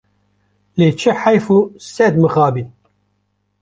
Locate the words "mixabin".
2.21-2.69